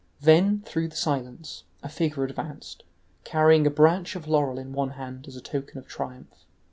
[0.19, 2.81] Then, through the silence, a figure advanced,
[3.23, 6.43] carrying a branch of laurel in one hand as a token of triumph.